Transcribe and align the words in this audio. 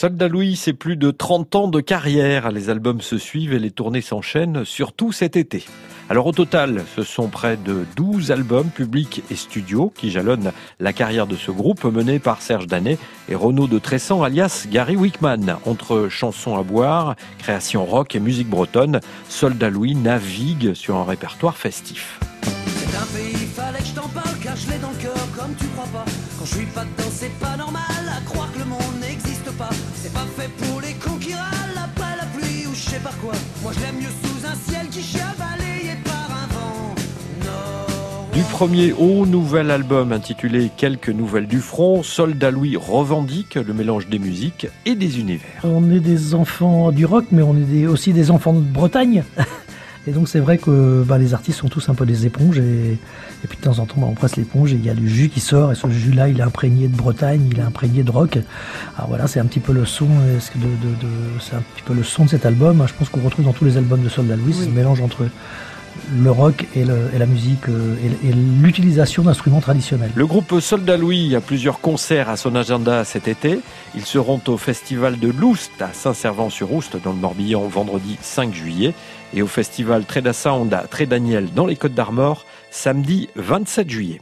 Soldat 0.00 0.28
Louis, 0.28 0.56
c'est 0.56 0.72
plus 0.72 0.96
de 0.96 1.10
30 1.10 1.54
ans 1.56 1.68
de 1.68 1.78
carrière. 1.80 2.50
Les 2.52 2.70
albums 2.70 3.02
se 3.02 3.18
suivent 3.18 3.52
et 3.52 3.58
les 3.58 3.70
tournées 3.70 4.00
s'enchaînent, 4.00 4.64
surtout 4.64 5.12
cet 5.12 5.36
été. 5.36 5.66
Alors 6.08 6.26
au 6.26 6.32
total, 6.32 6.84
ce 6.96 7.02
sont 7.02 7.28
près 7.28 7.58
de 7.58 7.84
12 7.96 8.30
albums 8.30 8.70
publics 8.70 9.22
et 9.30 9.34
studios 9.36 9.92
qui 9.94 10.10
jalonnent 10.10 10.52
la 10.78 10.94
carrière 10.94 11.26
de 11.26 11.36
ce 11.36 11.50
groupe 11.50 11.84
mené 11.84 12.18
par 12.18 12.40
Serge 12.40 12.66
Danet 12.66 12.96
et 13.28 13.34
Renaud 13.34 13.66
de 13.66 13.78
Tressan 13.78 14.22
alias 14.22 14.68
Gary 14.70 14.96
Wickman. 14.96 15.58
Entre 15.66 16.08
chansons 16.08 16.56
à 16.56 16.62
boire, 16.62 17.14
création 17.36 17.84
rock 17.84 18.14
et 18.14 18.20
musique 18.20 18.48
bretonne, 18.48 19.00
Soldat 19.28 19.68
Louis 19.68 19.96
navigue 19.96 20.72
sur 20.72 20.96
un 20.96 21.04
répertoire 21.04 21.58
festif. 21.58 22.18
Pas. 29.60 29.70
C'est 29.94 30.12
pas 30.12 30.26
fait 30.36 30.50
pour 30.58 30.80
les 30.80 30.94
cons 30.94 31.18
qui 31.20 31.34
râlent 31.34 31.84
après 31.84 32.16
la 32.16 32.24
pluie 32.34 32.66
ou 32.66 32.74
je 32.74 32.90
sais 32.90 32.98
pas 33.00 33.12
quoi. 33.22 33.32
Moi 33.62 33.72
je 33.76 33.80
l'aime 33.84 33.96
mieux 33.96 34.08
sous 34.22 34.46
un 34.46 34.54
ciel 34.54 34.88
qui 34.90 35.02
chie 35.02 35.18
balayé 35.38 35.96
par 36.04 36.28
un 36.42 36.46
vent. 36.54 36.94
Nord. 37.44 38.26
Du 38.32 38.42
premier 38.42 38.92
au 38.92 39.26
nouvel 39.26 39.70
album 39.70 40.12
intitulé 40.12 40.70
Quelques 40.76 41.10
nouvelles 41.10 41.46
du 41.46 41.60
front, 41.60 42.02
Soldat 42.02 42.50
Louis 42.50 42.76
revendique 42.76 43.54
le 43.56 43.74
mélange 43.74 44.08
des 44.08 44.18
musiques 44.18 44.66
et 44.86 44.94
des 44.94 45.18
univers. 45.20 45.60
On 45.64 45.90
est 45.90 46.00
des 46.00 46.34
enfants 46.34 46.90
du 46.92 47.04
rock, 47.04 47.26
mais 47.32 47.42
on 47.42 47.54
est 47.56 47.60
des- 47.70 47.86
aussi 47.86 48.12
des 48.12 48.30
enfants 48.30 48.54
de 48.54 48.60
Bretagne. 48.60 49.24
Et 50.06 50.12
donc 50.12 50.28
c'est 50.28 50.40
vrai 50.40 50.56
que 50.56 51.04
bah, 51.06 51.18
les 51.18 51.34
artistes 51.34 51.58
sont 51.58 51.68
tous 51.68 51.88
un 51.90 51.94
peu 51.94 52.06
des 52.06 52.24
éponges 52.24 52.58
et, 52.58 52.92
et 53.44 53.46
puis 53.46 53.58
de 53.58 53.62
temps 53.62 53.78
en 53.80 53.86
temps 53.86 53.96
bah, 53.98 54.06
on 54.08 54.14
presse 54.14 54.36
l'éponge 54.36 54.72
et 54.72 54.76
il 54.76 54.84
y 54.84 54.88
a 54.88 54.94
du 54.94 55.08
jus 55.08 55.28
qui 55.28 55.40
sort 55.40 55.72
et 55.72 55.74
ce 55.74 55.88
jus 55.90 56.12
là 56.12 56.28
il 56.28 56.38
est 56.40 56.42
imprégné 56.42 56.88
de 56.88 56.96
Bretagne, 56.96 57.42
il 57.52 57.58
est 57.58 57.62
imprégné 57.62 58.02
de 58.02 58.10
rock. 58.10 58.38
Alors 58.96 59.08
voilà 59.08 59.26
c'est 59.26 59.40
un 59.40 59.44
petit 59.44 59.60
peu 59.60 59.72
le 59.74 59.84
son, 59.84 60.06
euh, 60.22 60.38
de, 60.56 60.60
de- 60.62 60.94
de- 61.02 61.40
c'est 61.40 61.54
un 61.54 61.62
petit 61.74 61.82
peu 61.84 61.92
le 61.92 62.02
son 62.02 62.24
de 62.24 62.30
cet 62.30 62.46
album. 62.46 62.82
Je 62.88 62.94
pense 62.94 63.10
qu'on 63.10 63.20
retrouve 63.20 63.44
dans 63.44 63.52
tous 63.52 63.66
les 63.66 63.76
albums 63.76 64.02
de 64.02 64.08
Soldat 64.08 64.36
Louis 64.36 64.54
ce 64.54 64.68
mélange 64.70 65.00
entre 65.02 65.26
le 66.12 66.30
rock 66.30 66.66
et, 66.74 66.84
la 66.84 67.26
musique 67.26 67.68
euh, 67.68 67.96
et, 68.22 68.28
et 68.28 68.32
l'utilisation 68.32 69.22
d'instruments 69.22 69.60
traditionnels. 69.60 70.10
Le 70.14 70.26
groupe 70.26 70.60
Soldat 70.60 70.96
Louis 70.96 71.34
a 71.34 71.40
plusieurs 71.40 71.80
concerts 71.80 72.28
à 72.28 72.36
son 72.36 72.54
agenda 72.54 73.04
cet 73.04 73.28
été. 73.28 73.60
Ils 73.94 74.04
seront 74.04 74.40
au 74.46 74.56
festival 74.56 75.18
de 75.18 75.28
l'Oust 75.28 75.72
à 75.80 75.92
Saint-Servant-sur-Oust 75.92 76.96
dans 77.02 77.12
le 77.12 77.18
Morbihan 77.18 77.66
vendredi 77.68 78.16
5 78.20 78.52
juillet 78.54 78.94
et 79.34 79.42
au 79.42 79.46
festival 79.46 80.04
Tréda 80.04 80.32
Sound 80.32 80.72
à 80.74 80.82
Trédaniel 80.82 81.48
dans 81.54 81.66
les 81.66 81.76
Côtes 81.76 81.94
d'Armor 81.94 82.44
samedi 82.70 83.28
27 83.36 83.90
juillet. 83.90 84.20